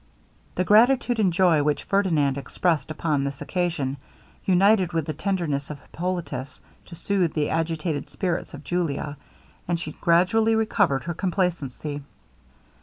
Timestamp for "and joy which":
1.19-1.83